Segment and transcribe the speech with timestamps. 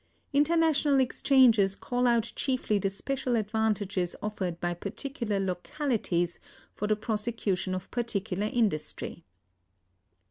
[0.33, 6.39] International exchanges call out chiefly the special advantages offered by particular localities
[6.73, 9.21] for the prosecution of particular industries.